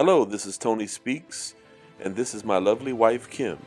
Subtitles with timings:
[0.00, 1.54] Hello, this is Tony Speaks,
[2.02, 3.58] and this is my lovely wife, Kim.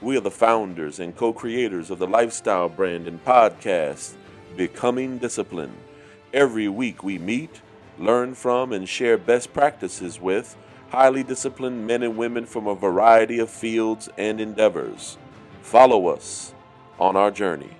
[0.00, 4.14] We are the founders and co creators of the lifestyle brand and podcast,
[4.56, 5.76] Becoming Disciplined.
[6.32, 7.60] Every week we meet,
[7.98, 10.56] learn from, and share best practices with
[10.88, 15.18] highly disciplined men and women from a variety of fields and endeavors.
[15.60, 16.54] Follow us
[16.98, 17.76] on our journey.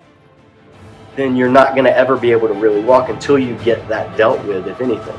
[1.16, 4.14] Then you're not going to ever be able to really walk until you get that
[4.18, 5.16] dealt with, if anything.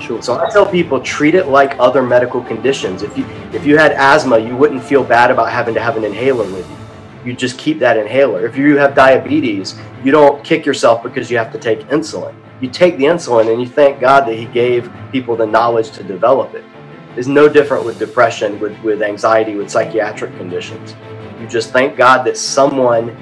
[0.00, 0.20] Sure.
[0.22, 3.02] So I tell people treat it like other medical conditions.
[3.02, 6.04] If you if you had asthma, you wouldn't feel bad about having to have an
[6.04, 6.76] inhaler with you.
[7.24, 8.46] You just keep that inhaler.
[8.46, 12.34] If you have diabetes, you don't kick yourself because you have to take insulin.
[12.60, 16.04] You take the insulin and you thank God that He gave people the knowledge to
[16.04, 16.64] develop it.
[17.16, 20.94] It's no different with depression, with, with anxiety, with psychiatric conditions.
[21.40, 23.16] You just thank God that someone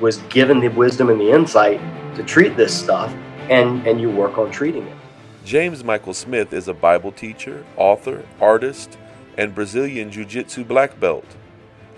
[0.00, 1.80] was given the wisdom and the insight
[2.16, 3.14] to treat this stuff
[3.50, 4.96] and, and you work on treating it.
[5.44, 8.96] James Michael Smith is a Bible teacher, author, artist,
[9.36, 11.26] and Brazilian Jiu Jitsu black belt.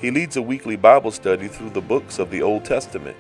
[0.00, 3.16] He leads a weekly Bible study through the books of the Old Testament.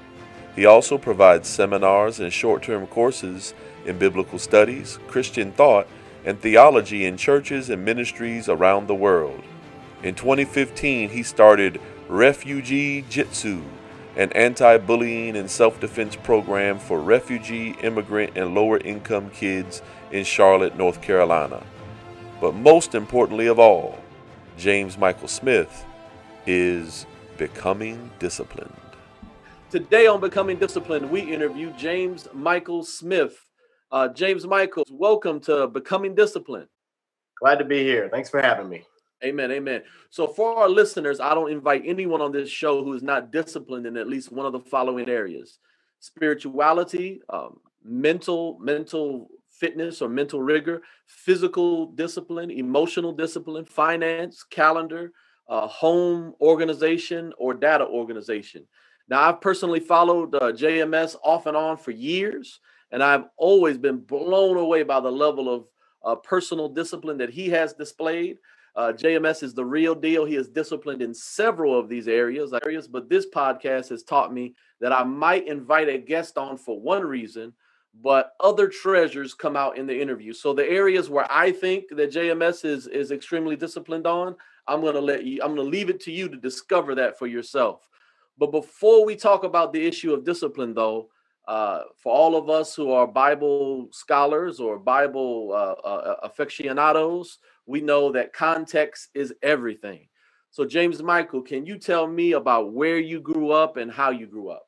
[0.56, 3.54] He also provides seminars and short term courses
[3.84, 5.86] in biblical studies, Christian thought,
[6.24, 9.44] and theology in churches and ministries around the world.
[10.02, 13.62] In 2015, he started Refugee Jitsu,
[14.16, 20.24] an anti bullying and self defense program for refugee, immigrant, and lower income kids in
[20.24, 21.62] Charlotte, North Carolina.
[22.40, 23.98] But most importantly of all,
[24.56, 25.84] James Michael Smith
[26.46, 27.06] is
[27.38, 28.72] becoming disciplined.
[29.70, 33.36] Today on Becoming Disciplined, we interview James Michael Smith.
[33.90, 36.68] Uh, James Michael, welcome to Becoming Disciplined.
[37.40, 38.08] Glad to be here.
[38.10, 38.84] Thanks for having me.
[39.24, 39.50] Amen.
[39.50, 39.82] Amen.
[40.10, 43.86] So, for our listeners, I don't invite anyone on this show who is not disciplined
[43.86, 45.58] in at least one of the following areas
[45.98, 55.12] spirituality, um, mental, mental fitness or mental rigor, physical discipline, emotional discipline, finance, calendar,
[55.48, 58.66] uh, home organization, or data organization.
[59.08, 62.60] Now, I've personally followed uh, JMS off and on for years,
[62.90, 65.66] and I've always been blown away by the level of
[66.04, 68.38] uh, personal discipline that he has displayed.
[68.74, 70.24] Uh, JMS is the real deal.
[70.24, 74.54] He is disciplined in several of these areas, areas, but this podcast has taught me
[74.80, 77.54] that I might invite a guest on for one reason,
[78.02, 80.32] but other treasures come out in the interview.
[80.32, 84.36] So the areas where I think that JMS is is extremely disciplined on,
[84.68, 87.18] I'm going to let you I'm going to leave it to you to discover that
[87.18, 87.88] for yourself.
[88.38, 91.08] But before we talk about the issue of discipline though,
[91.48, 97.80] uh, for all of us who are Bible scholars or Bible uh, uh, aficionados, we
[97.80, 100.08] know that context is everything.
[100.50, 104.26] So, James Michael, can you tell me about where you grew up and how you
[104.26, 104.65] grew up?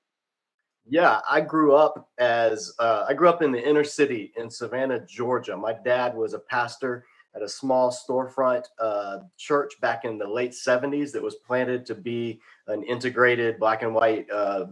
[0.89, 5.05] Yeah, I grew up as uh, I grew up in the inner city in Savannah,
[5.07, 5.57] Georgia.
[5.57, 7.05] My dad was a pastor
[7.37, 11.95] at a small storefront uh, church back in the late 70s that was planted to
[11.95, 14.67] be an integrated black and white uh,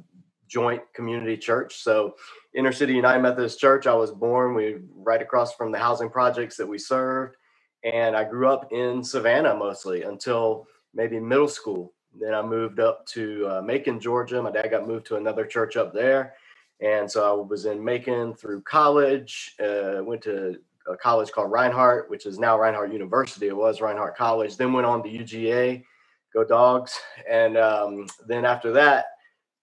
[0.48, 1.76] joint community church.
[1.82, 2.16] So,
[2.54, 4.54] Inner City United Methodist Church, I was born.
[4.54, 7.36] We right across from the housing projects that we served,
[7.84, 11.94] and I grew up in Savannah mostly until maybe middle school.
[12.20, 14.42] Then I moved up to uh, Macon, Georgia.
[14.42, 16.34] My dad got moved to another church up there.
[16.80, 20.56] And so I was in Macon through college, uh, went to
[20.88, 23.48] a college called Reinhardt, which is now Reinhardt University.
[23.48, 24.56] It was Reinhardt College.
[24.56, 25.84] Then went on to UGA,
[26.32, 26.98] go dogs.
[27.28, 29.06] And um, then after that,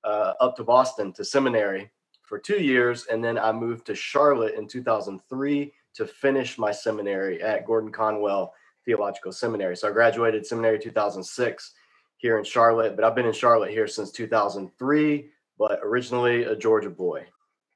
[0.03, 1.89] uh, up to Boston to seminary
[2.23, 3.05] for two years.
[3.05, 8.53] And then I moved to Charlotte in 2003 to finish my seminary at Gordon Conwell
[8.85, 9.77] Theological Seminary.
[9.77, 11.73] So I graduated seminary 2006
[12.23, 15.29] here in Charlotte, but I've been in Charlotte here since 2003,
[15.59, 17.27] but originally a Georgia boy.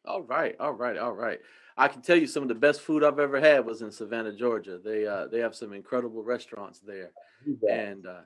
[0.06, 1.40] All right, all right, all right.
[1.76, 4.32] I can tell you some of the best food I've ever had was in Savannah,
[4.32, 4.80] Georgia.
[4.84, 7.12] They uh, they have some incredible restaurants there,
[7.70, 8.22] and uh,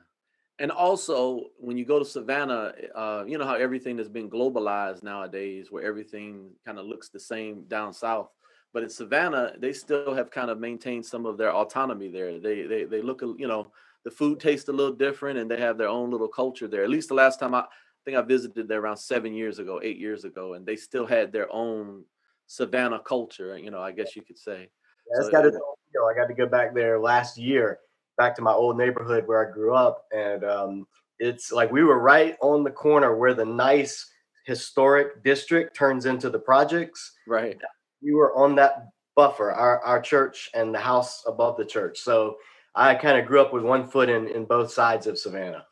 [0.59, 5.01] and also when you go to Savannah, uh, you know how everything has been globalized
[5.01, 8.29] nowadays, where everything kind of looks the same down south.
[8.73, 12.39] But in Savannah, they still have kind of maintained some of their autonomy there.
[12.39, 13.67] They they they look, you know,
[14.03, 16.83] the food tastes a little different, and they have their own little culture there.
[16.83, 17.65] At least the last time I, I
[18.05, 21.31] think I visited there around seven years ago, eight years ago, and they still had
[21.31, 22.03] their own
[22.47, 23.57] Savannah culture.
[23.57, 24.69] You know, I guess you could say.
[25.13, 25.59] Yeah, so, got to, you
[25.95, 27.79] know, I got to go back there last year,
[28.17, 30.87] back to my old neighborhood where I grew up, and um,
[31.19, 34.09] it's like we were right on the corner where the nice
[34.45, 37.13] historic district turns into the projects.
[37.27, 37.57] Right.
[38.01, 41.99] We were on that buffer, our our church and the house above the church.
[41.99, 42.37] So
[42.73, 45.65] I kind of grew up with one foot in in both sides of Savannah.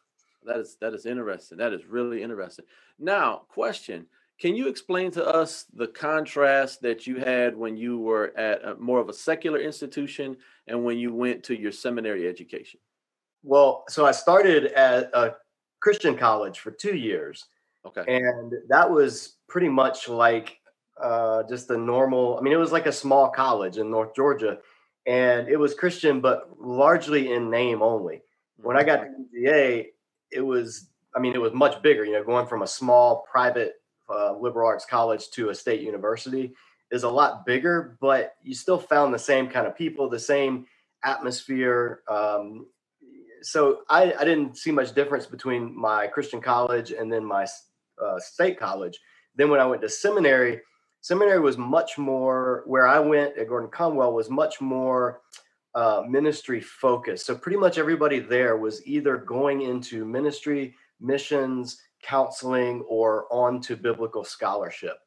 [0.45, 1.57] That is that is interesting.
[1.57, 2.65] That is really interesting.
[2.97, 4.05] Now, question:
[4.39, 8.75] Can you explain to us the contrast that you had when you were at a,
[8.75, 10.37] more of a secular institution
[10.67, 12.79] and when you went to your seminary education?
[13.43, 15.35] Well, so I started at a
[15.79, 17.45] Christian college for two years.
[17.85, 18.03] Okay.
[18.07, 20.59] And that was pretty much like
[21.01, 24.57] uh, just a normal, I mean, it was like a small college in North Georgia.
[25.09, 28.21] And it was Christian, but largely in name only.
[28.57, 29.87] When I got to UGA,
[30.31, 33.81] it was, I mean, it was much bigger, you know, going from a small private
[34.07, 36.53] uh, liberal arts college to a state university
[36.91, 40.67] is a lot bigger, but you still found the same kind of people, the same
[41.03, 42.01] atmosphere.
[42.07, 42.67] Um,
[43.41, 47.47] so I, I didn't see much difference between my Christian college and then my
[47.99, 48.99] uh, state college.
[49.35, 50.61] Then when I went to seminary,
[51.01, 55.21] seminary was much more where I went at Gordon Conwell was much more
[55.75, 57.25] uh, ministry focused.
[57.25, 63.75] So pretty much everybody there was either going into ministry, missions, counseling, or on to
[63.75, 64.97] biblical scholarship.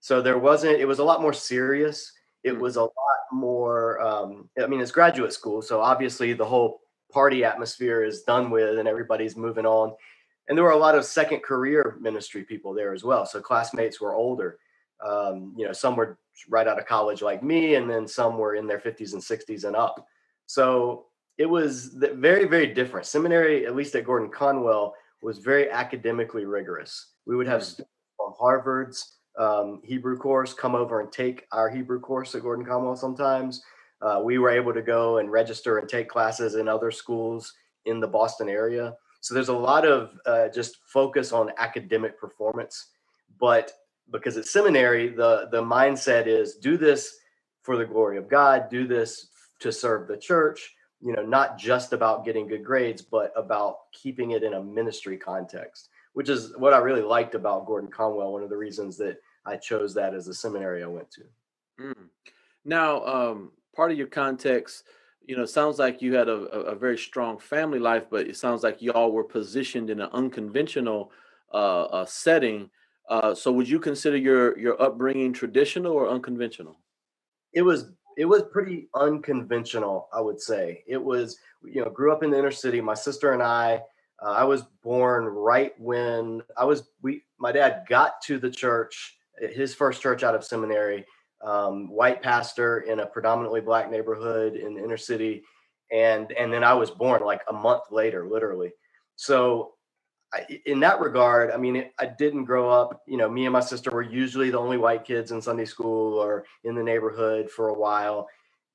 [0.00, 0.80] So there wasn't.
[0.80, 2.12] It was a lot more serious.
[2.44, 2.60] It Mm.
[2.60, 2.92] was a lot
[3.32, 4.00] more.
[4.00, 6.80] Um, I mean, it's graduate school, so obviously the whole
[7.12, 9.94] party atmosphere is done with, and everybody's moving on.
[10.48, 13.26] And there were a lot of second career ministry people there as well.
[13.26, 14.58] So classmates were older.
[15.04, 18.54] Um, you know, some were right out of college like me, and then some were
[18.54, 20.06] in their 50s and 60s and up.
[20.46, 21.06] So
[21.38, 23.06] it was very, very different.
[23.06, 27.12] Seminary, at least at Gordon Conwell, was very academically rigorous.
[27.26, 27.64] We would have Mm.
[27.64, 32.64] students from Harvard's um, Hebrew course come over and take our Hebrew course at Gordon
[32.64, 33.62] Conwell sometimes.
[34.00, 37.52] Uh, we were able to go and register and take classes in other schools
[37.86, 38.94] in the Boston area.
[39.20, 42.92] So there's a lot of uh, just focus on academic performance.
[43.38, 43.72] But
[44.10, 47.16] because at seminary, the, the mindset is do this
[47.62, 49.28] for the glory of God, do this
[49.60, 54.32] to serve the church, you know, not just about getting good grades, but about keeping
[54.32, 58.32] it in a ministry context, which is what I really liked about Gordon Conwell.
[58.32, 61.22] One of the reasons that I chose that as a seminary I went to.
[61.80, 62.08] Mm.
[62.64, 64.84] Now, um, part of your context,
[65.24, 68.36] you know, sounds like you had a, a, a very strong family life, but it
[68.36, 71.10] sounds like y'all were positioned in an unconventional
[71.52, 72.70] uh, uh, setting.
[73.08, 76.76] Uh, so, would you consider your your upbringing traditional or unconventional?
[77.52, 80.82] It was it was pretty unconventional, I would say.
[80.86, 82.80] It was, you know, grew up in the inner city.
[82.80, 83.82] My sister and I,
[84.22, 89.18] uh, I was born right when I was we my dad got to the church,
[89.38, 91.04] his first church out of seminary,
[91.42, 95.44] um, white pastor in a predominantly black neighborhood in the inner city,
[95.92, 98.72] and and then I was born like a month later, literally.
[99.16, 99.74] So
[100.64, 103.02] in that regard, I mean, I didn't grow up.
[103.06, 106.18] You know, me and my sister were usually the only white kids in Sunday school
[106.18, 108.28] or in the neighborhood for a while,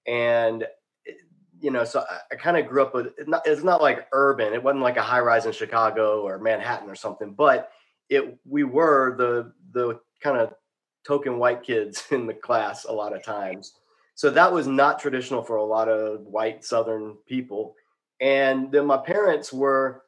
[0.08, 0.64] and
[1.08, 1.14] eh,
[1.60, 3.14] you know, so I, I kind of grew up with.
[3.28, 4.54] Not, it's not like urban.
[4.54, 7.72] It wasn't like a high rise in Chicago or Manhattan or something, but
[8.10, 10.54] it we were the the kind of
[11.06, 13.74] token white kids in the class a lot of times.
[14.16, 17.76] So that was not traditional for a lot of white Southern people.
[18.20, 20.04] And then my parents were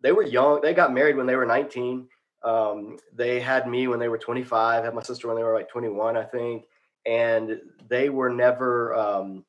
[0.00, 0.60] they were young.
[0.60, 2.08] They got married when they were 19.
[2.42, 5.68] Um, they had me when they were 25, had my sister when they were like
[5.68, 6.64] 21, I think.
[7.06, 9.44] And they were never, um,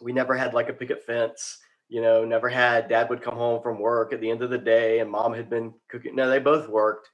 [0.00, 1.58] we never had like a picket fence,
[1.88, 4.58] you know, never had dad would come home from work at the end of the
[4.58, 6.14] day and mom had been cooking.
[6.14, 7.10] No, they both worked.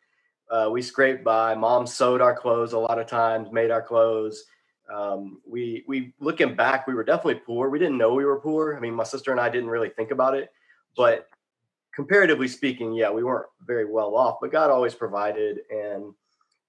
[0.51, 1.55] Uh, we scraped by.
[1.55, 4.45] Mom sewed our clothes a lot of times, made our clothes.
[4.93, 7.71] Um, we, we, looking back, we were definitely poor.
[7.71, 8.77] We didn't know we were poor.
[8.77, 10.51] I mean, my sister and I didn't really think about it,
[10.97, 11.29] but
[11.95, 15.61] comparatively speaking, yeah, we weren't very well off, but God always provided.
[15.71, 16.15] And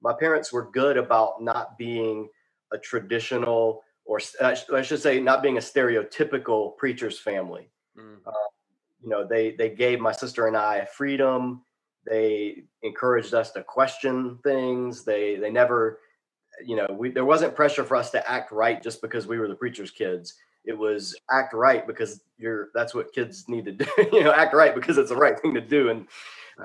[0.02, 2.30] my parents were good about not being
[2.74, 7.70] a traditional, or uh, I should say, not being a stereotypical preacher's family.
[7.98, 8.18] Mm.
[9.04, 11.64] You know, they they gave my sister and I freedom.
[12.06, 15.04] They encouraged us to question things.
[15.04, 16.00] They they never,
[16.66, 19.48] you know, we there wasn't pressure for us to act right just because we were
[19.48, 23.86] the preacher's kids it was act right because you're that's what kids need to do
[24.14, 26.08] you know act right because it's the right thing to do and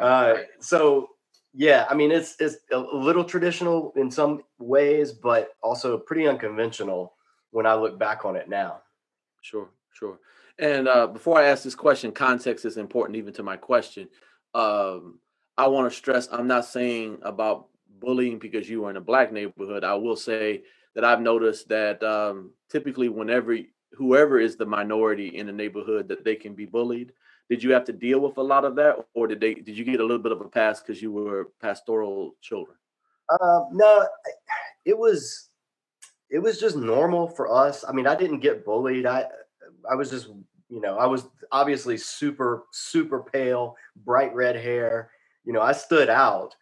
[0.00, 1.08] uh, so
[1.54, 7.14] yeah i mean it's it's a little traditional in some ways but also pretty unconventional
[7.50, 8.80] when i look back on it now
[9.46, 10.18] Sure, sure.
[10.58, 14.08] And uh, before I ask this question, context is important even to my question.
[14.54, 15.20] Um,
[15.56, 17.68] I want to stress I'm not saying about
[18.00, 19.84] bullying because you were in a black neighborhood.
[19.84, 20.64] I will say
[20.96, 23.56] that I've noticed that um, typically, whenever
[23.92, 27.12] whoever is the minority in the neighborhood, that they can be bullied.
[27.48, 29.54] Did you have to deal with a lot of that, or did they?
[29.54, 32.76] Did you get a little bit of a pass because you were pastoral children?
[33.40, 34.06] um, no
[34.84, 35.48] it was
[36.30, 39.24] it was just normal for us i mean i didn't get bullied i
[39.90, 40.28] i was just
[40.68, 43.74] you know i was obviously super super pale
[44.04, 45.10] bright red hair
[45.44, 46.54] you know i stood out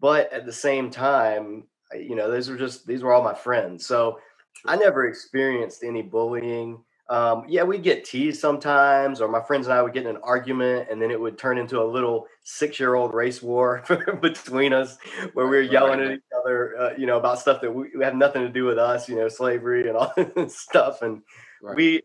[0.00, 1.64] but at the same time,
[1.94, 3.86] you know, those were just these were all my friends.
[3.86, 4.18] So
[4.66, 6.82] I never experienced any bullying.
[7.10, 10.22] Um, yeah, we'd get teased sometimes, or my friends and I would get in an
[10.22, 13.84] argument, and then it would turn into a little six-year-old race war
[14.22, 14.96] between us,
[15.34, 18.02] where we were yelling at each other, uh, you know, about stuff that we, we
[18.02, 21.02] had nothing to do with us, you know, slavery and all this stuff.
[21.02, 21.20] And
[21.62, 21.76] right.
[21.76, 22.00] we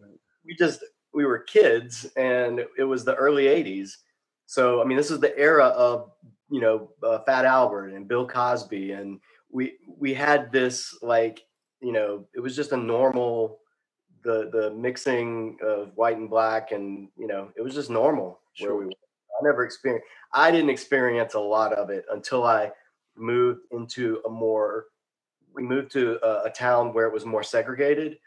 [0.46, 3.92] we just we were kids, and it was the early '80s.
[4.48, 6.12] So I mean, this is the era of
[6.50, 11.42] you know uh, Fat Albert and Bill Cosby, and we we had this like
[11.82, 13.60] you know it was just a normal
[14.24, 18.70] the the mixing of white and black and you know it was just normal sure.
[18.70, 18.92] where we were.
[18.92, 22.72] I never experienced I didn't experience a lot of it until I
[23.16, 24.86] moved into a more
[25.54, 28.18] we moved to a, a town where it was more segregated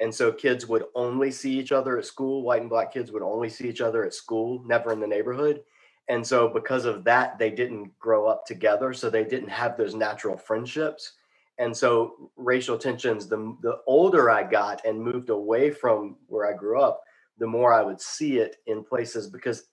[0.00, 3.22] and so kids would only see each other at school white and black kids would
[3.22, 5.62] only see each other at school never in the neighborhood
[6.08, 9.94] and so because of that they didn't grow up together so they didn't have those
[9.94, 11.12] natural friendships
[11.60, 16.56] and so racial tensions the, the older i got and moved away from where i
[16.56, 17.02] grew up
[17.38, 19.64] the more i would see it in places because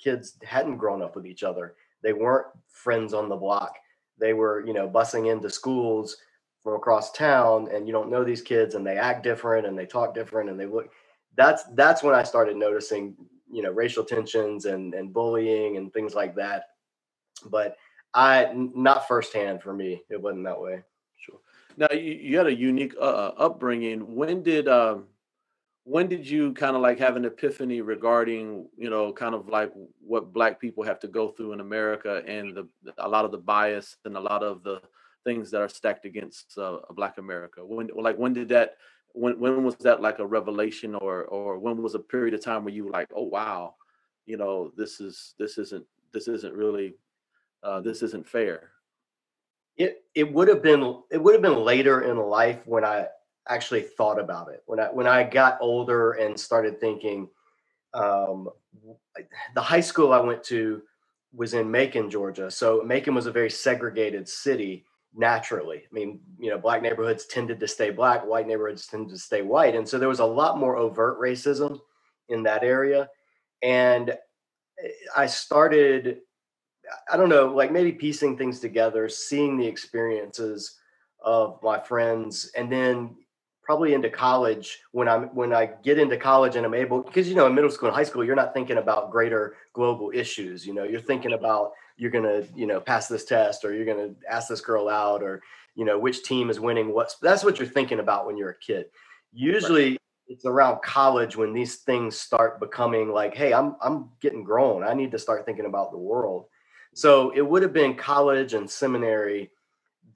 [0.00, 1.76] kids hadn't grown up with each other.
[2.04, 3.76] They weren't friends on the block.
[4.20, 6.18] They were you know busing into schools
[6.62, 9.86] from across town and you don't know these kids and they act different and they
[9.86, 10.90] talk different and they look
[11.36, 13.14] that's that's when i started noticing
[13.52, 16.66] you know racial tensions and and bullying and things like that.
[17.46, 17.76] But
[18.14, 20.82] i not firsthand for me it wasn't that way
[21.76, 24.14] now you, you had a unique uh, uh, upbringing.
[24.14, 25.06] When did um
[25.84, 29.72] when did you kind of like have an epiphany regarding you know kind of like
[30.00, 32.66] what black people have to go through in america and the
[32.98, 34.80] a lot of the bias and a lot of the
[35.24, 37.64] things that are stacked against uh, black america?
[37.64, 38.76] When like when did that
[39.12, 42.64] when when was that like a revelation or or when was a period of time
[42.64, 43.74] where you were like oh wow
[44.26, 46.94] you know this is this isn't this isn't really
[47.62, 48.73] uh, this isn't fair
[49.76, 53.06] it it would have been it would have been later in life when i
[53.48, 57.28] actually thought about it when i when i got older and started thinking
[57.92, 58.48] um,
[59.54, 60.82] the high school i went to
[61.32, 65.78] was in macon georgia so macon was a very segregated city naturally.
[65.78, 69.42] I mean, you know, black neighborhoods tended to stay black, white neighborhoods tended to stay
[69.42, 69.74] white.
[69.74, 71.78] And so there was a lot more overt racism
[72.28, 73.08] in that area.
[73.62, 74.16] And
[75.16, 76.18] I started,
[77.10, 80.78] I don't know, like maybe piecing things together, seeing the experiences
[81.20, 83.16] of my friends, and then
[83.64, 87.34] probably into college when I'm when I get into college and I'm able because you
[87.34, 90.74] know in middle school and high school you're not thinking about greater global issues you
[90.74, 91.44] know you're thinking mm-hmm.
[91.44, 94.60] about you're going to you know pass this test or you're going to ask this
[94.60, 95.42] girl out or
[95.74, 98.58] you know which team is winning what's that's what you're thinking about when you're a
[98.58, 98.86] kid.
[99.32, 100.00] Usually right.
[100.28, 104.84] it's around college when these things start becoming like hey i'm i'm getting grown.
[104.84, 106.46] I need to start thinking about the world
[106.94, 109.50] so it would have been college and seminary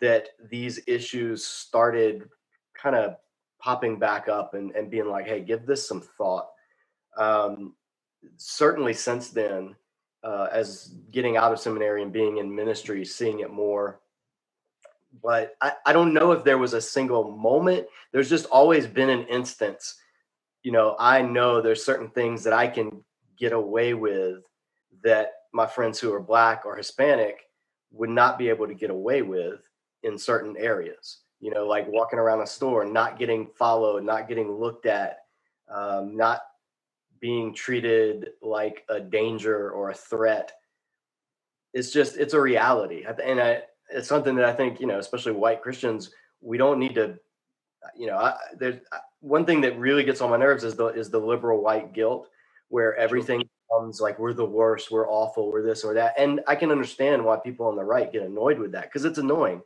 [0.00, 2.28] that these issues started
[2.74, 3.16] kind of
[3.60, 6.48] popping back up and, and being like hey give this some thought
[7.18, 7.74] um,
[8.36, 9.74] certainly since then
[10.22, 14.00] uh, as getting out of seminary and being in ministry, seeing it more.
[15.22, 17.86] But I, I don't know if there was a single moment.
[18.12, 19.96] There's just always been an instance.
[20.62, 23.04] You know, I know there's certain things that I can
[23.38, 24.42] get away with
[25.02, 27.40] that my friends who are black or Hispanic
[27.90, 29.60] would not be able to get away with
[30.02, 31.18] in certain areas.
[31.40, 35.18] You know, like walking around a store, not getting followed, not getting looked at,
[35.70, 36.40] um, not
[37.20, 40.52] being treated like a danger or a threat
[41.72, 45.32] it's just it's a reality and I, it's something that i think you know especially
[45.32, 47.18] white christians we don't need to
[47.96, 48.80] you know I, there's
[49.20, 52.28] one thing that really gets on my nerves is the is the liberal white guilt
[52.68, 56.54] where everything comes like we're the worst we're awful we're this or that and i
[56.54, 59.62] can understand why people on the right get annoyed with that because it's annoying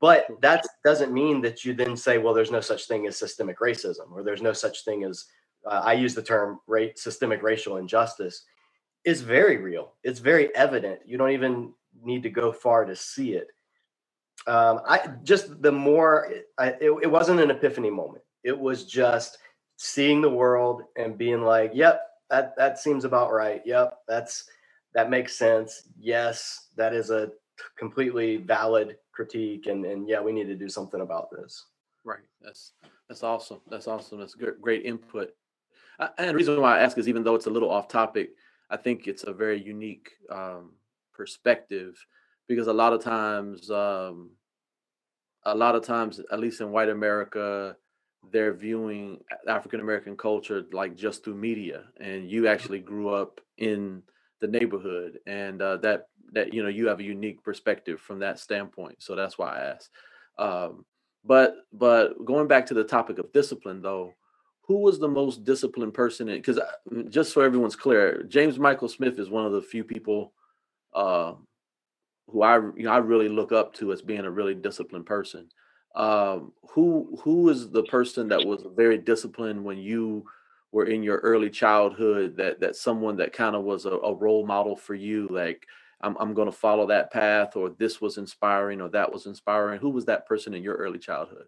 [0.00, 3.58] but that doesn't mean that you then say well there's no such thing as systemic
[3.60, 5.26] racism or there's no such thing as
[5.66, 8.44] uh, I use the term rate systemic racial injustice
[9.04, 9.94] is very real.
[10.02, 11.00] It's very evident.
[11.06, 11.72] You don't even
[12.02, 13.48] need to go far to see it.
[14.46, 18.24] Um, I just the more I, it, it wasn't an epiphany moment.
[18.42, 19.38] It was just
[19.76, 23.62] seeing the world and being like, "Yep, that that seems about right.
[23.64, 24.44] Yep, that's
[24.94, 25.88] that makes sense.
[25.98, 27.30] Yes, that is a
[27.78, 31.66] completely valid critique, and and yeah, we need to do something about this."
[32.04, 32.20] Right.
[32.40, 32.72] That's
[33.08, 33.60] that's awesome.
[33.68, 34.18] That's awesome.
[34.20, 35.30] That's great, input.
[35.98, 38.30] Uh, and the reason why I ask is even though it's a little off topic,
[38.70, 40.72] I think it's a very unique um,
[41.12, 42.02] perspective
[42.48, 44.30] because a lot of times, um,
[45.44, 47.76] a lot of times, at least in white America,
[48.32, 54.02] they're viewing African American culture like just through media, and you actually grew up in
[54.40, 58.38] the neighborhood, and uh, that that you know you have a unique perspective from that
[58.38, 59.02] standpoint.
[59.02, 59.90] So that's why I asked.
[60.38, 60.84] Um,
[61.24, 64.14] but but going back to the topic of discipline, though,
[64.62, 66.26] who was the most disciplined person?
[66.28, 66.60] Because
[67.08, 70.32] just so everyone's clear, James Michael Smith is one of the few people
[70.94, 71.34] uh,
[72.28, 75.48] who I you know I really look up to as being a really disciplined person.
[75.94, 80.24] Um, who who is the person that was very disciplined when you
[80.72, 82.36] were in your early childhood?
[82.36, 85.66] That that someone that kind of was a, a role model for you, like
[86.00, 89.80] I'm I'm going to follow that path, or this was inspiring, or that was inspiring.
[89.80, 91.46] Who was that person in your early childhood?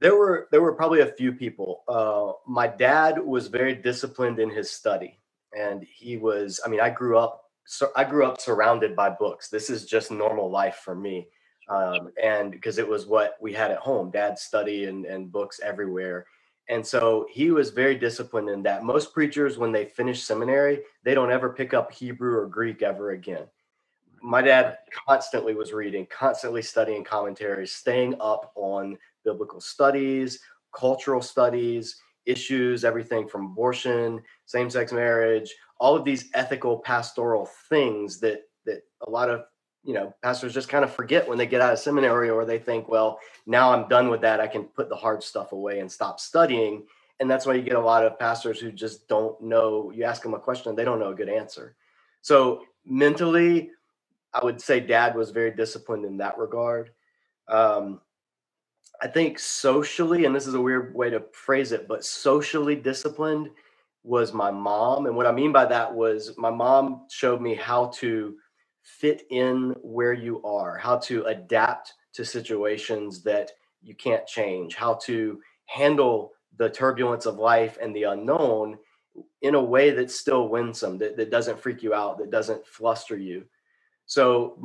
[0.00, 1.84] There were there were probably a few people.
[1.88, 5.20] Uh, my dad was very disciplined in his study,
[5.56, 6.60] and he was.
[6.64, 9.48] I mean, I grew up so I grew up surrounded by books.
[9.48, 11.28] This is just normal life for me.
[11.68, 15.60] Um, and because it was what we had at home, dad's study and, and books
[15.62, 16.26] everywhere.
[16.68, 18.84] And so he was very disciplined in that.
[18.84, 23.10] Most preachers, when they finish seminary, they don't ever pick up Hebrew or Greek ever
[23.10, 23.46] again.
[24.22, 30.40] My dad constantly was reading, constantly studying commentaries, staying up on biblical studies,
[30.74, 38.18] cultural studies, issues, everything from abortion, same sex marriage, all of these ethical pastoral things
[38.20, 39.44] that that a lot of
[39.84, 42.58] you know pastors just kind of forget when they get out of seminary or they
[42.58, 44.40] think well now i'm done with that.
[44.40, 46.84] I can put the hard stuff away and stop studying.
[47.20, 49.92] And that's why you get a lot of pastors who just don't know.
[49.94, 51.76] You ask them a question they don't know a good answer.
[52.22, 53.70] So mentally
[54.32, 56.90] i would say dad was very disciplined in that regard.
[57.48, 58.00] Um,
[59.02, 63.50] i think socially and this is a weird way to phrase it but socially disciplined
[64.04, 65.06] was my mom.
[65.06, 68.36] And what I mean by that was my mom showed me how to
[68.84, 73.50] fit in where you are, how to adapt to situations that
[73.82, 78.78] you can't change, how to handle the turbulence of life and the unknown
[79.42, 83.16] in a way that's still winsome, that, that doesn't freak you out, that doesn't fluster
[83.16, 83.44] you.
[84.06, 84.58] So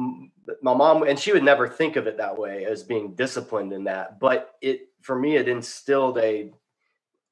[0.61, 3.85] my mom, and she would never think of it that way as being disciplined in
[3.85, 6.51] that, but it for me it instilled a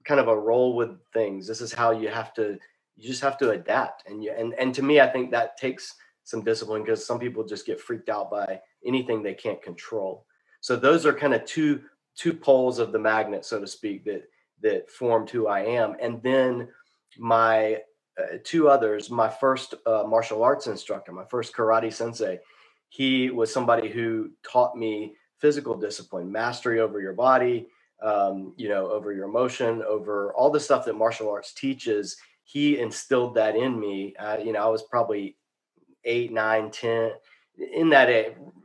[0.06, 1.48] kind of a roll with things.
[1.48, 2.58] This is how you have to
[2.96, 4.08] you just have to adapt.
[4.08, 5.94] And you and and to me, I think that takes
[6.28, 10.26] some discipline because some people just get freaked out by anything they can't control.
[10.60, 11.84] So those are kind of two
[12.18, 14.24] two poles of the magnet, so to speak, that
[14.62, 15.96] that formed who I am.
[16.02, 16.68] And then
[17.18, 17.76] my
[18.20, 22.40] uh, two others, my first uh, martial arts instructor, my first karate sensei,
[22.90, 27.68] he was somebody who taught me physical discipline, mastery over your body,
[28.04, 32.18] um, you know, over your emotion, over all the stuff that martial arts teaches.
[32.44, 34.14] He instilled that in me.
[34.20, 35.38] Uh, you know, I was probably
[36.08, 37.12] eight, nine, ten,
[37.74, 38.10] in that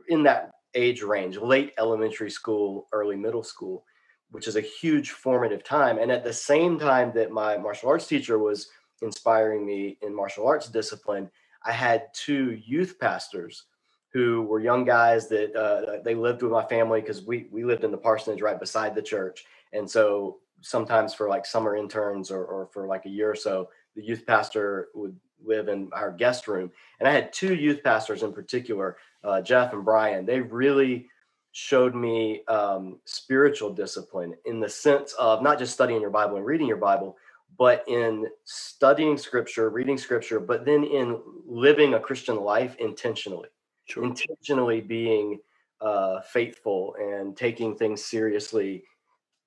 [0.09, 3.85] in that age range, late elementary school, early middle school,
[4.31, 5.99] which is a huge formative time.
[5.99, 8.69] And at the same time that my martial arts teacher was
[9.01, 11.29] inspiring me in martial arts discipline,
[11.65, 13.65] I had two youth pastors
[14.13, 17.83] who were young guys that uh, they lived with my family because we we lived
[17.83, 22.45] in the parsonage right beside the church, and so sometimes for like summer interns or,
[22.45, 26.47] or for like a year or so, the youth pastor would live in our guest
[26.47, 26.71] room.
[26.99, 30.25] And I had two youth pastors in particular, uh, Jeff and Brian.
[30.25, 31.07] They really
[31.51, 36.45] showed me um, spiritual discipline in the sense of not just studying your Bible and
[36.45, 37.17] reading your Bible,
[37.57, 43.49] but in studying scripture, reading scripture, but then in living a Christian life intentionally
[43.85, 44.03] sure.
[44.05, 45.39] intentionally being
[45.81, 48.83] uh, faithful and taking things seriously,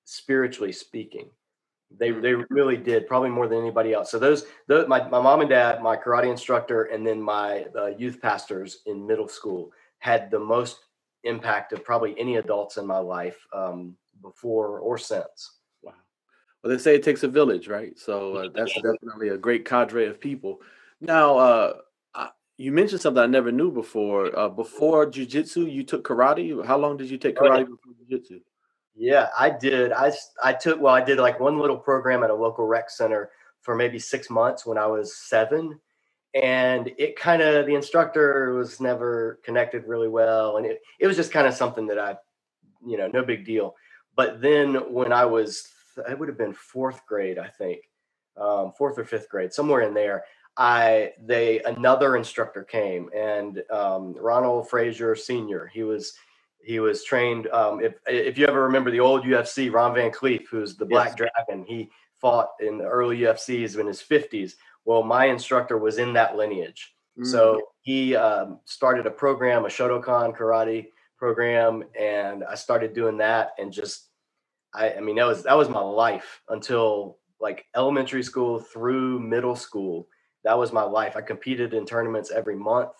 [0.05, 1.29] spiritually speaking.
[1.91, 4.11] They they really did probably more than anybody else.
[4.11, 7.87] So those, those my my mom and dad, my karate instructor, and then my uh,
[7.87, 10.79] youth pastors in middle school had the most
[11.23, 15.59] impact of probably any adults in my life um, before or since.
[15.81, 15.93] Wow.
[16.61, 17.97] Well, they say it takes a village, right?
[17.97, 20.59] So uh, that's definitely a great cadre of people.
[20.99, 21.73] Now, uh,
[22.57, 24.37] you mentioned something I never knew before.
[24.37, 26.65] Uh, before jujitsu, you took karate.
[26.65, 27.65] How long did you take karate oh, yeah.
[27.65, 28.41] before jujitsu?
[28.97, 29.93] Yeah, I did.
[29.93, 30.11] I
[30.43, 33.31] I took well, I did like one little program at a local rec center
[33.61, 35.79] for maybe six months when I was seven,
[36.35, 41.17] and it kind of the instructor was never connected really well, and it it was
[41.17, 42.17] just kind of something that I,
[42.85, 43.75] you know, no big deal.
[44.15, 45.67] But then when I was,
[46.09, 47.81] it would have been fourth grade, I think,
[48.37, 50.25] um, fourth or fifth grade, somewhere in there.
[50.57, 55.69] I they another instructor came and um, Ronald Frazier Senior.
[55.73, 56.13] He was
[56.61, 57.47] he was trained.
[57.47, 61.17] Um, if if you ever remember the old UFC, Ron Van Clief, who's the Black
[61.17, 61.29] yes.
[61.47, 61.89] Dragon, he
[62.19, 64.57] fought in the early UFCs in his fifties.
[64.85, 67.25] Well, my instructor was in that lineage, mm.
[67.25, 73.51] so he um, started a program, a Shotokan karate program, and I started doing that.
[73.57, 74.09] And just,
[74.73, 79.55] I, I mean, that was that was my life until like elementary school through middle
[79.55, 80.07] school
[80.47, 81.17] that was my life.
[81.17, 82.91] I competed in tournaments every month.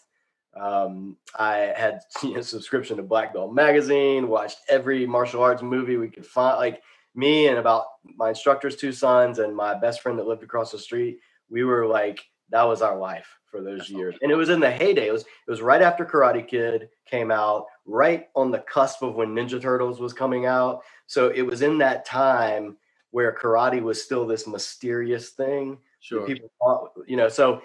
[0.60, 5.98] Um, I had you know, subscription to Black Belt magazine, watched every martial arts movie
[5.98, 6.58] we could find.
[6.58, 6.82] Like
[7.16, 10.80] me and about my instructor's two sons and my best friend that lived across the
[10.80, 14.16] street, we were like that was our life for those years.
[14.22, 15.08] And it was in the heyday.
[15.08, 19.16] It was it was right after Karate Kid came out, right on the cusp of
[19.16, 20.82] when Ninja Turtles was coming out.
[21.08, 22.78] So it was in that time
[23.12, 25.78] where karate was still this mysterious thing.
[26.00, 26.26] Sure.
[26.26, 27.62] People thought, you know, so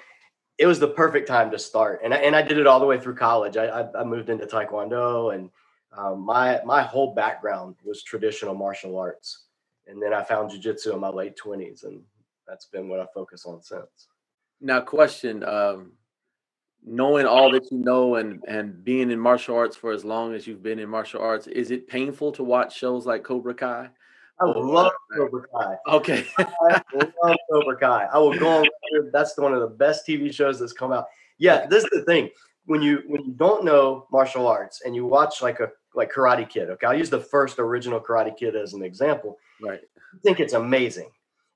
[0.59, 2.01] it was the perfect time to start.
[2.05, 3.57] And I, and I did it all the way through college.
[3.57, 5.51] I, I, I moved into Taekwondo and
[5.97, 9.45] um, my, my whole background was traditional martial arts.
[9.87, 12.03] And then I found jujitsu in my late twenties and
[12.47, 14.09] that's been what I focus on since.
[14.61, 15.93] Now question, um,
[16.85, 20.47] knowing all that you know and, and being in martial arts for as long as
[20.47, 23.89] you've been in martial arts, is it painful to watch shows like Cobra Kai?
[24.41, 25.77] I oh, love Cobra Kai.
[25.89, 26.27] Okay.
[26.39, 26.83] I
[27.23, 28.09] love Cobra Kai.
[28.13, 29.13] I will go on record.
[29.13, 31.07] That's one of the best TV shows that's come out.
[31.39, 32.31] Yeah, this is the thing.
[32.67, 36.49] When you when you don't know martial arts and you watch like a like Karate
[36.49, 39.37] Kid, okay, I'll use the first original Karate Kid as an example.
[39.61, 39.81] Right.
[39.81, 41.11] I think it's amazing.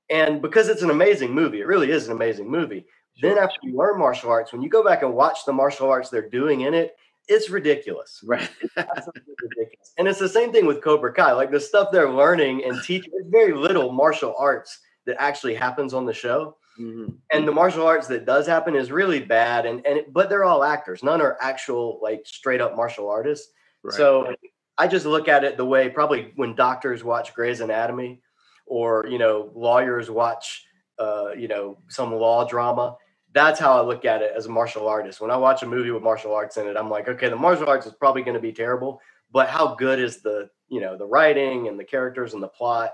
[0.09, 2.85] And because it's an amazing movie, it really is an amazing movie.
[3.15, 3.29] Sure.
[3.29, 6.09] Then after you learn martial arts, when you go back and watch the martial arts
[6.09, 6.95] they're doing in it,
[7.27, 8.23] it's ridiculous.
[8.27, 8.49] Right.
[8.75, 9.93] ridiculous.
[9.97, 11.33] And it's the same thing with Cobra Kai.
[11.33, 15.93] Like the stuff they're learning and teaching, there's very little martial arts that actually happens
[15.93, 16.57] on the show.
[16.79, 17.13] Mm-hmm.
[17.31, 19.65] And the martial arts that does happen is really bad.
[19.65, 21.03] And and but they're all actors.
[21.03, 23.51] None are actual like straight up martial artists.
[23.83, 23.95] Right.
[23.95, 24.35] So
[24.77, 28.21] I just look at it the way probably when doctors watch Grey's Anatomy,
[28.67, 30.65] or you know lawyers watch
[30.99, 32.95] uh, you know some law drama
[33.33, 35.21] that's how I look at it as a martial artist.
[35.21, 37.67] When I watch a movie with martial arts in it, I'm like, okay, the martial
[37.67, 38.99] arts is probably going to be terrible,
[39.31, 42.93] but how good is the, you know, the writing and the characters and the plot?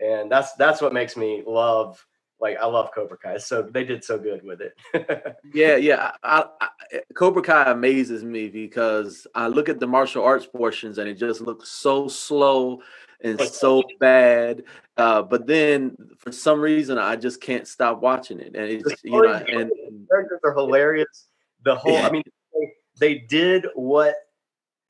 [0.00, 2.04] And that's that's what makes me love
[2.40, 3.38] like I love Cobra Kai.
[3.38, 5.36] So they did so good with it.
[5.54, 6.12] yeah, yeah.
[6.22, 6.68] I, I,
[7.14, 11.40] Cobra Kai amazes me because I look at the martial arts portions and it just
[11.40, 12.80] looks so slow
[13.22, 14.64] and so bad.
[14.96, 19.22] Uh, but then for some reason, I just can't stop watching it, and it's you
[19.22, 19.70] know, and
[20.10, 21.26] characters are hilarious.
[21.64, 24.16] The whole, I mean, they, they did what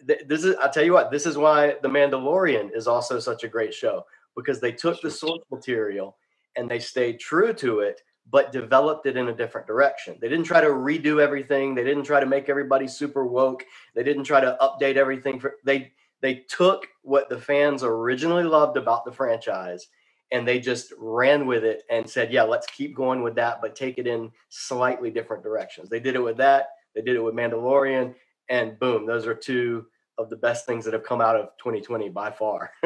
[0.01, 0.57] this is.
[0.61, 4.05] I'll tell you what, this is why The Mandalorian is also such a great show
[4.37, 6.17] because they took the source material
[6.57, 10.17] and they stayed true to it but developed it in a different direction.
[10.21, 11.75] They didn't try to redo everything.
[11.75, 13.65] They didn't try to make everybody super woke.
[13.95, 15.41] They didn't try to update everything.
[15.41, 19.89] For, they they took what the fans originally loved about the franchise
[20.33, 23.75] and they just ran with it and said, "Yeah, let's keep going with that, but
[23.75, 26.71] take it in slightly different directions." They did it with that.
[26.95, 28.15] They did it with Mandalorian,
[28.49, 29.87] and boom, those are two
[30.19, 32.73] of the best things that have come out of 2020 by far.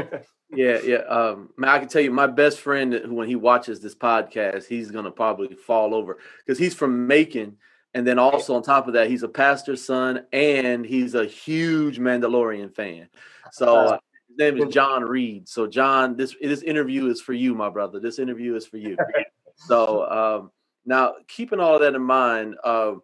[0.50, 0.98] yeah, yeah.
[0.98, 4.90] Um, man, I can tell you, my best friend, when he watches this podcast, he's
[4.90, 7.58] gonna probably fall over because he's from Macon
[7.94, 11.98] and then also on top of that, he's a pastor's son and he's a huge
[11.98, 13.08] Mandalorian fan.
[13.52, 15.48] So uh, his name is John Reed.
[15.48, 18.00] So John, this this interview is for you, my brother.
[18.00, 18.96] This interview is for you.
[19.54, 20.50] so um,
[20.84, 22.94] now, keeping all of that in mind, uh,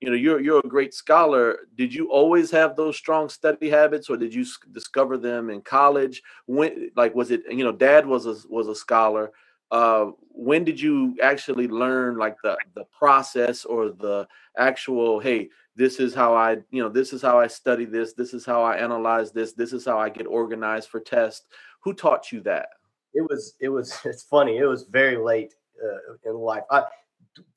[0.00, 1.60] you know, you're you're a great scholar.
[1.74, 6.22] Did you always have those strong study habits, or did you discover them in college?
[6.46, 9.32] When, like, was it you know, Dad was a was a scholar
[9.70, 14.26] uh, when did you actually learn like the the process or the
[14.56, 18.34] actual hey this is how i you know this is how i study this this
[18.34, 21.44] is how i analyze this this is how i get organized for tests
[21.80, 22.68] who taught you that?
[23.14, 26.64] It was it was it's funny it was very late uh, in life.
[26.70, 26.84] I,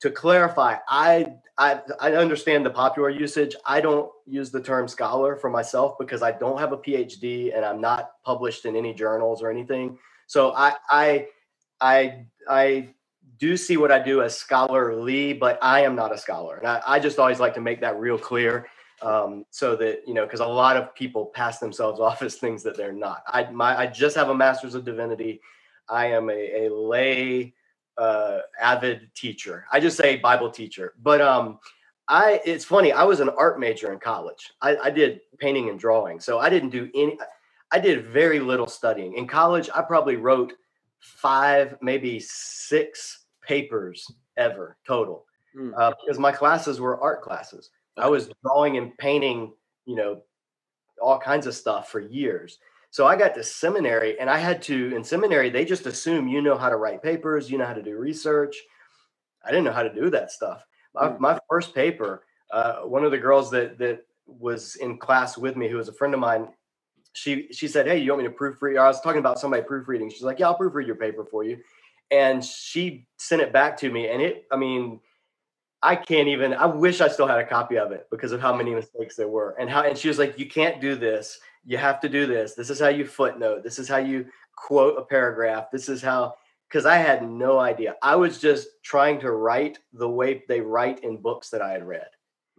[0.00, 3.56] to clarify I, I i understand the popular usage.
[3.66, 7.64] I don't use the term scholar for myself because i don't have a phd and
[7.64, 9.98] i'm not published in any journals or anything.
[10.28, 11.26] So i i
[11.82, 12.90] I I
[13.38, 16.56] do see what I do as scholarly, but I am not a scholar.
[16.56, 18.68] And I, I just always like to make that real clear.
[19.02, 22.62] Um, so that you know, because a lot of people pass themselves off as things
[22.62, 23.24] that they're not.
[23.26, 25.40] I my I just have a master's of divinity.
[25.88, 27.52] I am a, a lay
[27.98, 29.66] uh, avid teacher.
[29.72, 30.94] I just say Bible teacher.
[31.02, 31.58] But um,
[32.06, 32.92] I it's funny.
[32.92, 34.52] I was an art major in college.
[34.62, 37.18] I, I did painting and drawing, so I didn't do any.
[37.72, 39.68] I did very little studying in college.
[39.74, 40.52] I probably wrote
[41.02, 45.72] five, maybe six papers ever total mm.
[45.76, 47.70] uh, because my classes were art classes.
[47.98, 49.52] I was drawing and painting,
[49.84, 50.22] you know,
[51.00, 52.58] all kinds of stuff for years.
[52.90, 56.40] So I got to seminary and I had to, in seminary, they just assume you
[56.40, 58.56] know how to write papers, you know how to do research.
[59.44, 60.64] I didn't know how to do that stuff.
[60.94, 61.18] My, mm.
[61.18, 65.68] my first paper, uh, one of the girls that, that was in class with me,
[65.68, 66.48] who was a friend of mine,
[67.12, 70.10] she she said, "Hey, you want me to proofread?" I was talking about somebody proofreading.
[70.10, 71.58] She's like, "Yeah, I'll proofread your paper for you."
[72.10, 75.00] And she sent it back to me, and it, I mean,
[75.82, 76.54] I can't even.
[76.54, 79.28] I wish I still had a copy of it because of how many mistakes there
[79.28, 79.82] were, and how.
[79.82, 81.38] And she was like, "You can't do this.
[81.64, 82.54] You have to do this.
[82.54, 83.62] This is how you footnote.
[83.62, 85.70] This is how you quote a paragraph.
[85.70, 86.34] This is how."
[86.68, 87.96] Because I had no idea.
[88.02, 91.86] I was just trying to write the way they write in books that I had
[91.86, 92.08] read,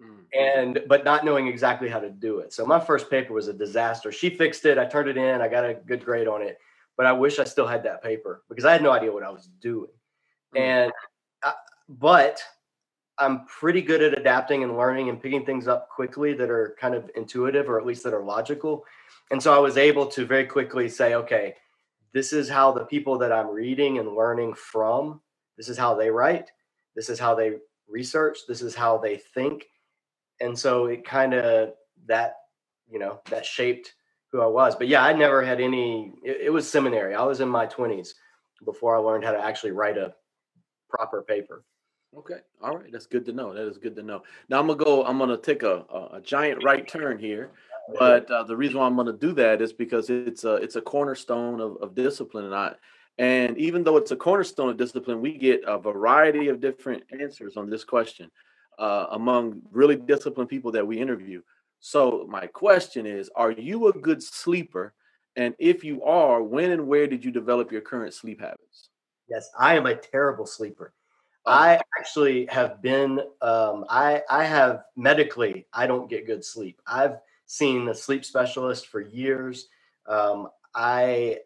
[0.03, 0.23] mm.
[0.37, 2.53] and but not knowing exactly how to do it.
[2.53, 4.11] So my first paper was a disaster.
[4.11, 4.77] She fixed it.
[4.77, 5.41] I turned it in.
[5.41, 6.57] I got a good grade on it,
[6.97, 9.29] but I wish I still had that paper because I had no idea what I
[9.29, 9.91] was doing.
[10.55, 10.59] Mm.
[10.59, 10.91] And
[11.43, 11.53] I,
[11.87, 12.41] but
[13.19, 16.95] I'm pretty good at adapting and learning and picking things up quickly that are kind
[16.95, 18.85] of intuitive or at least that are logical.
[19.31, 21.55] And so I was able to very quickly say, okay,
[22.13, 25.21] this is how the people that I'm reading and learning from,
[25.57, 26.51] this is how they write,
[26.95, 27.53] this is how they
[27.87, 29.67] research, this is how they think.
[30.43, 31.73] And so it kind of
[32.07, 32.35] that,
[32.91, 33.93] you know, that shaped
[34.31, 34.75] who I was.
[34.75, 37.15] But yeah, I never had any, it, it was seminary.
[37.15, 38.09] I was in my 20s
[38.65, 40.13] before I learned how to actually write a
[40.89, 41.63] proper paper.
[42.17, 42.39] Okay.
[42.61, 42.91] All right.
[42.91, 43.53] That's good to know.
[43.53, 44.23] That is good to know.
[44.49, 45.03] Now I'm gonna go.
[45.03, 47.49] I'm gonna take a a, a giant right turn here,
[47.97, 50.81] but uh, the reason why I'm gonna do that is because it's a it's a
[50.81, 52.75] cornerstone of, of discipline, and I
[53.17, 57.57] and even though it's a cornerstone of discipline, we get a variety of different answers
[57.57, 58.29] on this question
[58.79, 61.41] uh, among really disciplined people that we interview.
[61.79, 64.93] So my question is: Are you a good sleeper?
[65.35, 68.89] And if you are, when and where did you develop your current sleep habits?
[69.27, 70.93] Yes, I am a terrible sleeper.
[71.45, 71.51] Oh.
[71.51, 73.19] I actually have been.
[73.41, 75.65] Um, I I have medically.
[75.73, 76.81] I don't get good sleep.
[76.87, 79.67] I've seen a sleep specialist for years.
[80.07, 81.39] Um, I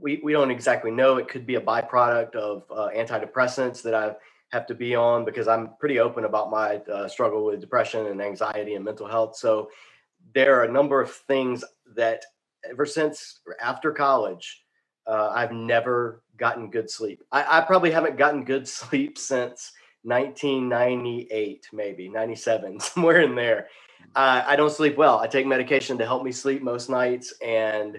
[0.00, 1.16] we we don't exactly know.
[1.16, 4.14] It could be a byproduct of uh, antidepressants that I
[4.50, 8.20] have to be on because I'm pretty open about my uh, struggle with depression and
[8.20, 9.36] anxiety and mental health.
[9.36, 9.70] So
[10.34, 12.24] there are a number of things that
[12.68, 14.64] ever since after college
[15.06, 17.22] uh, I've never gotten good sleep.
[17.32, 23.68] I, I, probably haven't gotten good sleep since 1998, maybe 97, somewhere in there.
[24.14, 25.18] Uh, I don't sleep well.
[25.18, 27.98] I take medication to help me sleep most nights, and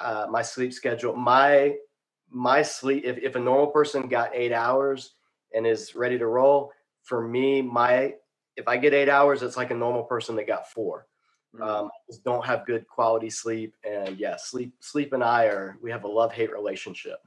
[0.00, 1.74] uh, my sleep schedule, my
[2.30, 3.04] my sleep.
[3.04, 5.14] If, if a normal person got eight hours
[5.54, 8.14] and is ready to roll, for me, my
[8.56, 11.06] if I get eight hours, it's like a normal person that got four.
[11.56, 11.66] Mm.
[11.66, 15.90] Um, just don't have good quality sleep, and yeah, sleep sleep and I are we
[15.90, 17.18] have a love hate relationship.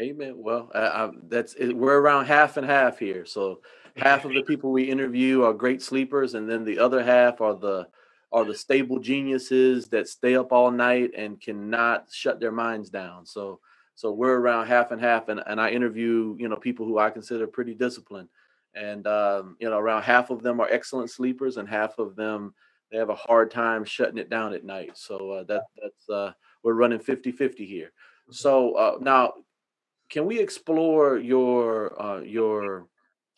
[0.00, 0.34] Amen.
[0.36, 3.24] Well, uh, that's it, we're around half and half here.
[3.24, 3.60] So
[3.96, 7.54] half of the people we interview are great sleepers, and then the other half are
[7.54, 7.88] the
[8.32, 13.24] are the stable geniuses that stay up all night and cannot shut their minds down.
[13.24, 13.60] So
[13.94, 17.10] so we're around half and half, and, and I interview you know people who I
[17.10, 18.28] consider pretty disciplined,
[18.74, 22.54] and um, you know around half of them are excellent sleepers, and half of them
[22.90, 24.92] they have a hard time shutting it down at night.
[24.94, 27.92] So uh, that that's uh, we're running 50-50 here.
[28.30, 29.34] So uh, now,
[30.08, 32.88] can we explore your uh, your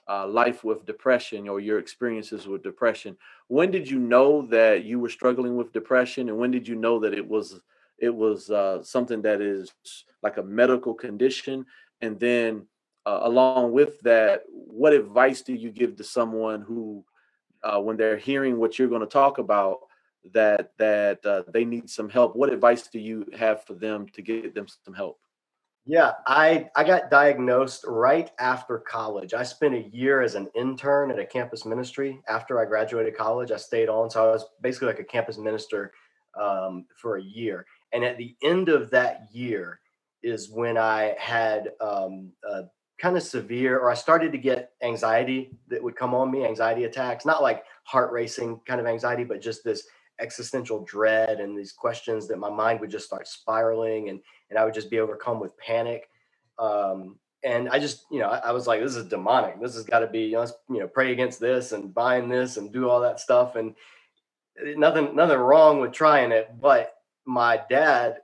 [0.09, 3.16] uh, life with depression or your experiences with depression?
[3.49, 6.99] When did you know that you were struggling with depression, and when did you know
[7.01, 7.61] that it was
[7.99, 9.73] it was uh, something that is
[10.27, 11.67] like a medical condition?
[12.01, 12.67] And then,
[13.07, 17.05] along with that, what advice do you give to someone who
[17.62, 19.79] uh, when they're hearing what you're going to talk about
[20.33, 22.35] that that uh, they need some help?
[22.37, 25.19] What advice do you have for them to get them some help?
[25.89, 29.35] Yeah i i got diagnosed right after college.
[29.35, 32.21] I spent a year as an intern at a campus ministry.
[32.29, 35.93] After i graduated college i stayed on so i was basically like a campus minister
[36.39, 37.67] um, for a year.
[37.93, 39.81] And at the end of that year
[40.22, 42.33] is when i had um,
[42.98, 46.85] kind of severe, or I started to get anxiety that would come on me, anxiety
[46.85, 49.87] attacks, not like heart racing kind of anxiety, but just this
[50.18, 54.64] existential dread and these questions that my mind would just start spiraling and and I
[54.64, 56.09] would just be overcome with panic.
[56.59, 59.61] Um, and I just, you know, I, I, was like, this is demonic.
[59.61, 62.31] This has got to be, you know, let's, you know, pray against this and bind
[62.31, 63.57] this and do all that stuff.
[63.57, 63.74] And
[64.64, 66.48] eh, nothing, nothing wrong with trying it.
[66.61, 66.94] But
[67.26, 68.18] my dad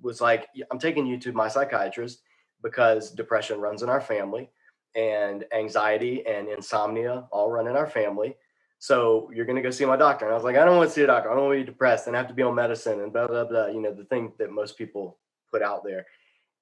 [0.00, 2.20] was like, I'm taking you to my psychiatrist
[2.62, 4.50] because depression runs in our family
[4.94, 8.36] and anxiety and insomnia all run in our family.
[8.80, 10.24] So you're going to go see my doctor.
[10.24, 11.30] And I was like, I don't want to see a doctor.
[11.30, 13.44] I don't want to be depressed and have to be on medicine and blah, blah,
[13.44, 13.66] blah.
[13.66, 15.18] You know, the thing that most people
[15.50, 16.06] put out there.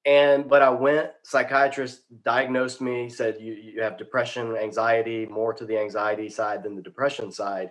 [0.06, 5.66] And, but I went, psychiatrist diagnosed me, said you, you have depression, anxiety, more to
[5.66, 7.70] the anxiety side than the depression side.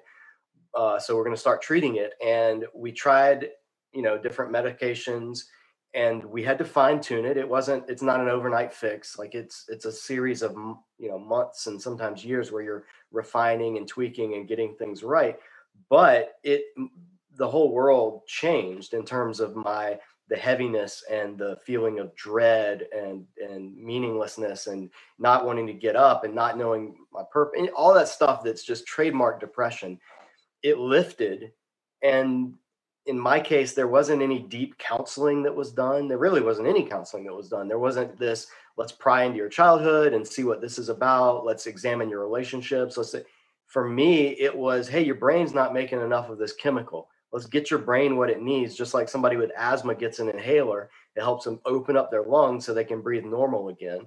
[0.76, 2.14] Uh, so we're going to start treating it.
[2.24, 3.48] And we tried,
[3.94, 5.46] you know, different medications
[5.96, 7.38] and we had to fine tune it.
[7.38, 9.18] It wasn't it's not an overnight fix.
[9.18, 10.54] Like it's it's a series of
[11.00, 15.40] you know months and sometimes years where you're refining and tweaking and getting things right.
[15.90, 16.66] But it
[17.38, 22.88] the whole world changed in terms of my the heaviness and the feeling of dread
[22.94, 27.94] and and meaninglessness and not wanting to get up and not knowing my purpose all
[27.94, 29.98] that stuff that's just trademark depression.
[30.62, 31.54] It lifted
[32.04, 32.56] and
[33.06, 36.08] in my case there wasn't any deep counseling that was done.
[36.08, 37.68] There really wasn't any counseling that was done.
[37.68, 41.46] There wasn't this let's pry into your childhood and see what this is about.
[41.46, 42.98] Let's examine your relationships.
[42.98, 43.24] Let's say
[43.68, 47.10] for me it was hey your brain's not making enough of this chemical.
[47.32, 48.76] Let's get your brain what it needs.
[48.76, 52.66] Just like somebody with asthma gets an inhaler it helps them open up their lungs
[52.66, 54.02] so they can breathe normal again.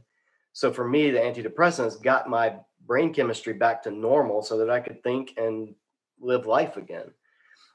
[0.53, 2.57] So for me the antidepressants got my
[2.87, 5.75] brain chemistry back to normal so that i could think and
[6.21, 7.11] live life again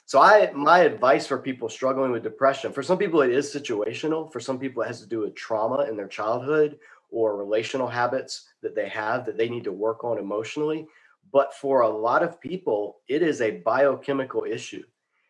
[0.06, 4.32] so i my advice for people struggling with depression for some people it is situational
[4.32, 6.78] for some people it has to do with trauma in their childhood
[7.10, 10.88] or relational habits that they have that they need to work on emotionally
[11.32, 14.84] but for a lot of people it is a biochemical issue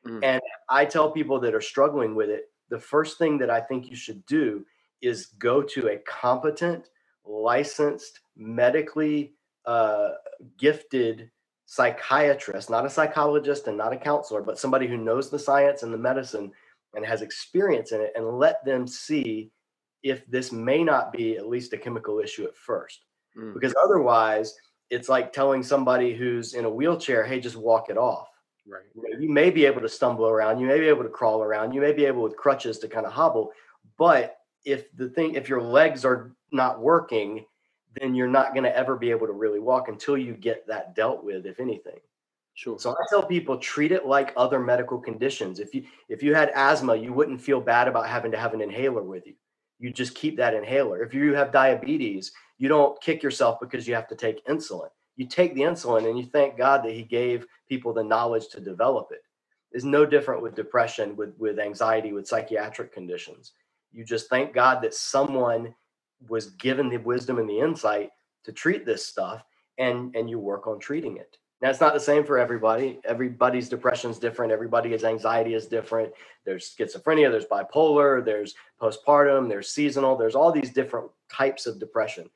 [0.05, 0.23] Mm.
[0.23, 3.89] And I tell people that are struggling with it, the first thing that I think
[3.89, 4.65] you should do
[5.01, 6.89] is go to a competent,
[7.25, 9.33] licensed, medically
[9.65, 10.11] uh,
[10.57, 11.29] gifted
[11.65, 15.93] psychiatrist, not a psychologist and not a counselor, but somebody who knows the science and
[15.93, 16.51] the medicine
[16.95, 19.51] and has experience in it, and let them see
[20.03, 23.05] if this may not be at least a chemical issue at first.
[23.37, 23.53] Mm.
[23.53, 24.53] Because otherwise,
[24.89, 28.27] it's like telling somebody who's in a wheelchair, hey, just walk it off.
[28.67, 28.83] Right.
[28.93, 31.41] You, know, you may be able to stumble around, you may be able to crawl
[31.41, 33.51] around, you may be able with crutches to kind of hobble,
[33.97, 37.45] but if the thing if your legs are not working,
[37.99, 40.95] then you're not going to ever be able to really walk until you get that
[40.95, 41.99] dealt with if anything.
[42.55, 42.77] Sure.
[42.77, 45.59] So I tell people treat it like other medical conditions.
[45.59, 48.61] If you if you had asthma, you wouldn't feel bad about having to have an
[48.61, 49.33] inhaler with you.
[49.79, 51.03] You just keep that inhaler.
[51.03, 55.27] If you have diabetes, you don't kick yourself because you have to take insulin you
[55.27, 59.09] take the insulin and you thank God that He gave people the knowledge to develop
[59.11, 59.21] it.
[59.71, 63.53] Is no different with depression, with with anxiety, with psychiatric conditions.
[63.91, 65.73] You just thank God that someone
[66.29, 68.11] was given the wisdom and the insight
[68.45, 69.43] to treat this stuff,
[69.77, 71.37] and and you work on treating it.
[71.61, 72.99] Now it's not the same for everybody.
[73.05, 74.51] Everybody's depression is different.
[74.51, 76.11] Everybody's anxiety is different.
[76.45, 77.31] There's schizophrenia.
[77.31, 78.23] There's bipolar.
[78.23, 79.47] There's postpartum.
[79.47, 80.17] There's seasonal.
[80.17, 82.29] There's all these different types of depression.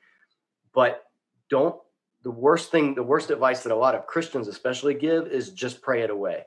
[0.72, 1.04] But
[1.50, 1.76] don't
[2.22, 5.82] the worst thing, the worst advice that a lot of Christians especially give is just
[5.82, 6.44] pray it away.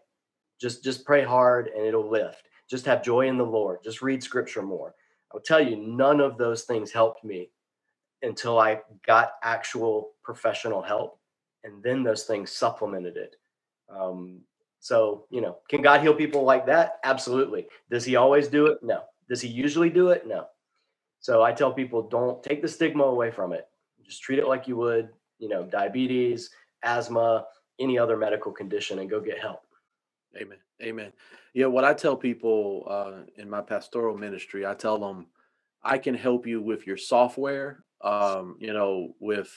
[0.59, 2.47] Just just pray hard and it'll lift.
[2.67, 3.79] Just have joy in the Lord.
[3.83, 4.95] Just read scripture more.
[5.33, 7.49] I'll tell you, none of those things helped me
[8.21, 11.19] until I got actual professional help.
[11.63, 13.35] And then those things supplemented it.
[13.89, 14.41] Um,
[14.79, 16.99] so, you know, can God heal people like that?
[17.03, 17.67] Absolutely.
[17.89, 18.79] Does he always do it?
[18.81, 19.03] No.
[19.29, 20.25] Does he usually do it?
[20.25, 20.47] No.
[21.19, 23.67] So I tell people don't take the stigma away from it.
[24.03, 25.09] Just treat it like you would
[25.41, 26.51] you know, diabetes,
[26.83, 27.45] asthma,
[27.79, 29.63] any other medical condition and go get help.
[30.39, 30.59] Amen.
[30.81, 31.13] Amen.
[31.53, 35.27] Yeah, what I tell people uh, in my pastoral ministry, I tell them
[35.83, 39.51] I can help you with your software, um, you know, with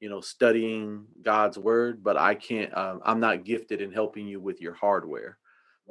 [0.00, 2.76] you know studying God's word, but I can't.
[2.76, 5.38] Um, I'm not gifted in helping you with your hardware,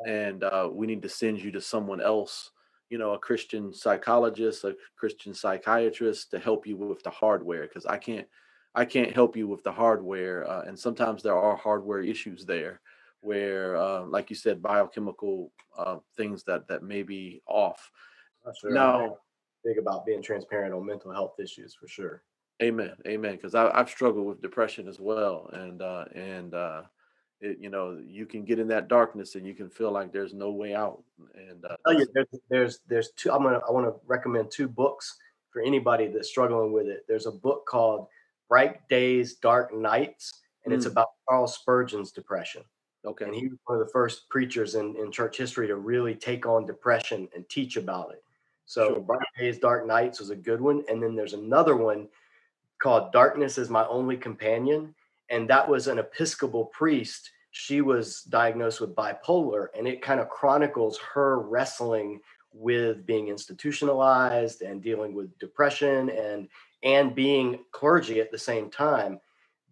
[0.07, 2.51] and uh, we need to send you to someone else,
[2.89, 7.85] you know, a Christian psychologist, a Christian psychiatrist to help you with the hardware because
[7.85, 8.27] I can't
[8.75, 12.81] I can't help you with the hardware, uh, and sometimes there are hardware issues there,
[13.25, 17.91] where, uh, like you said, biochemical uh, things that that may be off.
[18.61, 18.71] Sure.
[18.71, 19.17] Now,
[19.63, 22.21] big about being transparent on mental health issues for sure.
[22.61, 23.33] Amen, amen.
[23.33, 26.83] Because I've struggled with depression as well, and uh, and uh,
[27.41, 30.33] it, you know you can get in that darkness and you can feel like there's
[30.33, 31.03] no way out.
[31.35, 33.31] And uh, yeah, there's, there's there's two.
[33.31, 35.17] I'm gonna I want to recommend two books
[35.51, 37.03] for anybody that's struggling with it.
[37.09, 38.07] There's a book called
[38.47, 40.77] Bright Days, Dark Nights, and mm.
[40.77, 42.63] it's about Charles Spurgeon's depression.
[43.05, 43.25] Okay.
[43.25, 46.45] And he was one of the first preachers in, in church history to really take
[46.45, 48.23] on depression and teach about it.
[48.65, 48.99] So sure.
[48.99, 50.83] Bright Days, Dark Nights was a good one.
[50.89, 52.07] And then there's another one
[52.79, 54.95] called Darkness is My Only Companion.
[55.29, 57.31] And that was an Episcopal priest.
[57.51, 62.19] She was diagnosed with bipolar, and it kind of chronicles her wrestling
[62.51, 66.49] with being institutionalized and dealing with depression and
[66.83, 69.19] and being clergy at the same time,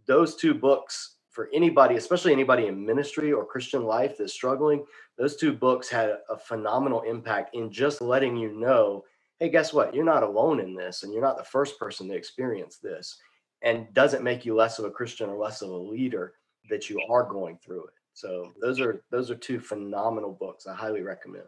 [0.05, 4.85] those two books for anybody, especially anybody in ministry or Christian life that's struggling,
[5.17, 9.03] those two books had a phenomenal impact in just letting you know,
[9.39, 9.95] hey, guess what?
[9.95, 13.17] You're not alone in this, and you're not the first person to experience this.
[13.63, 16.33] And doesn't make you less of a Christian or less of a leader
[16.69, 17.93] that you are going through it.
[18.13, 20.67] So those are those are two phenomenal books.
[20.67, 21.47] I highly recommend.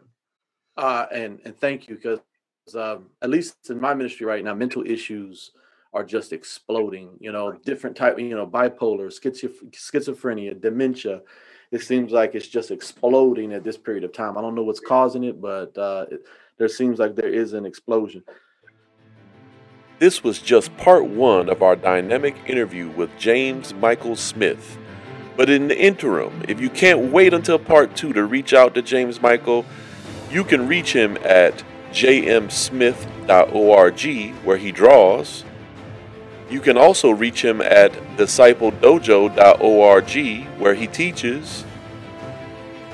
[0.76, 2.20] Uh, and and thank you because
[2.74, 5.52] um, at least in my ministry right now, mental issues
[5.96, 7.08] are just exploding.
[7.20, 11.22] You know, different type, you know, bipolar, schizophrenia, dementia.
[11.72, 14.36] It seems like it's just exploding at this period of time.
[14.36, 16.04] I don't know what's causing it, but uh,
[16.58, 18.22] there seems like there is an explosion.
[19.98, 24.76] This was just part one of our dynamic interview with James Michael Smith.
[25.34, 28.82] But in the interim, if you can't wait until part two to reach out to
[28.82, 29.64] James Michael,
[30.30, 33.06] you can reach him at jmsmith.org
[34.44, 35.44] where he draws.
[36.48, 41.64] You can also reach him at discipledojo.org where he teaches.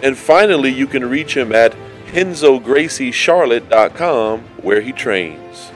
[0.03, 1.77] And finally, you can reach him at
[2.13, 5.72] renzograciecharlotte.com where he trains.